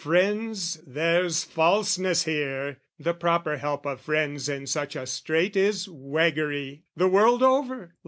[0.01, 6.85] "Friends, there's falseness here!" The proper help of friends in such a strait Is waggery,
[6.95, 7.93] the world over.